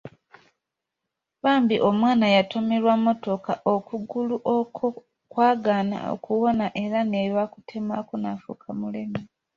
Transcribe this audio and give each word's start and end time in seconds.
Bambi 1.43 1.75
omwana 1.89 2.23
eyatomerwa 2.31 2.93
mmotoka 2.97 3.53
okugulu 3.73 4.35
okwo 4.57 4.87
kwagaana 5.31 5.97
okuwona 6.13 6.65
era 6.83 6.99
ne 7.11 7.21
bakutemako 7.35 8.13
nafuuka 8.21 8.69
mulema. 8.79 9.19